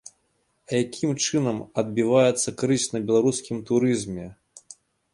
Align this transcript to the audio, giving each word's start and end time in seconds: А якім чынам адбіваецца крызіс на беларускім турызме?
А 0.69 0.79
якім 0.83 1.11
чынам 1.25 1.59
адбіваецца 1.83 2.57
крызіс 2.65 2.89
на 2.97 3.05
беларускім 3.11 3.57
турызме? 3.71 4.25